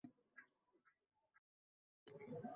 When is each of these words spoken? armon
armon 2.11 2.49